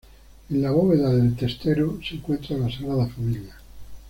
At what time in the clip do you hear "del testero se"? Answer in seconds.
1.11-2.15